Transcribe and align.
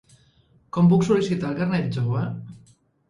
Com 0.77 0.89
puc 0.93 1.05
sol·licitar 1.09 1.51
el 1.53 1.59
carnet 1.61 1.93
jove? 1.99 2.25